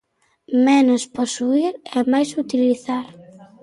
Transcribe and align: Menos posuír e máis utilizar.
Menos 0.67 1.03
posuír 1.17 1.73
e 1.97 1.99
máis 2.11 2.29
utilizar. 2.43 3.05